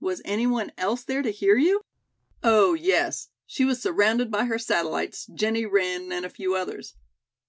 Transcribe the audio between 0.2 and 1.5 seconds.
anyone else there to